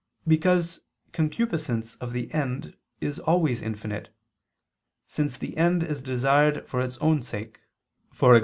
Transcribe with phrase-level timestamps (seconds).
[0.27, 0.79] Because
[1.13, 4.09] concupiscence of the end is always infinite:
[5.05, 7.59] since the end is desired for its own sake,
[8.11, 8.39] e.g.